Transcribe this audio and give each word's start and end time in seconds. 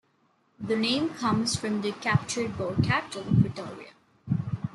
The 0.59 0.75
name 0.75 1.09
comes 1.11 1.55
from 1.55 1.83
the 1.83 1.91
captured 1.91 2.57
Boer 2.57 2.73
capital, 2.81 3.23
Pretoria. 3.39 3.91